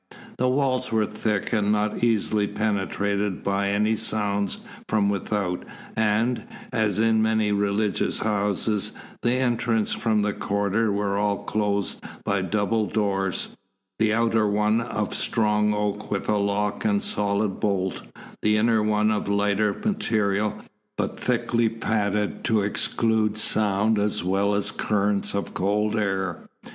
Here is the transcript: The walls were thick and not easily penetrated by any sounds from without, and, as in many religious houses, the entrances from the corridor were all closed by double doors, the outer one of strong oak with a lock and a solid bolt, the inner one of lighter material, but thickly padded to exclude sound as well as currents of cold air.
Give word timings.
The 0.39 0.49
walls 0.49 0.91
were 0.91 1.05
thick 1.05 1.53
and 1.53 1.71
not 1.71 2.03
easily 2.03 2.47
penetrated 2.47 3.43
by 3.43 3.69
any 3.69 3.95
sounds 3.95 4.57
from 4.87 5.09
without, 5.09 5.63
and, 5.95 6.43
as 6.73 6.97
in 6.97 7.21
many 7.21 7.51
religious 7.51 8.17
houses, 8.17 8.93
the 9.21 9.33
entrances 9.33 9.93
from 9.93 10.23
the 10.23 10.33
corridor 10.33 10.91
were 10.91 11.19
all 11.19 11.43
closed 11.43 12.03
by 12.23 12.41
double 12.41 12.87
doors, 12.87 13.49
the 13.99 14.11
outer 14.11 14.47
one 14.47 14.81
of 14.81 15.13
strong 15.13 15.71
oak 15.71 16.09
with 16.09 16.27
a 16.27 16.37
lock 16.37 16.83
and 16.83 16.99
a 16.99 17.03
solid 17.03 17.59
bolt, 17.59 18.01
the 18.41 18.57
inner 18.57 18.81
one 18.81 19.11
of 19.11 19.29
lighter 19.29 19.79
material, 19.85 20.61
but 20.97 21.19
thickly 21.19 21.69
padded 21.69 22.43
to 22.45 22.61
exclude 22.63 23.37
sound 23.37 23.99
as 23.99 24.23
well 24.23 24.55
as 24.55 24.71
currents 24.71 25.35
of 25.35 25.53
cold 25.53 25.95
air. 25.95 26.49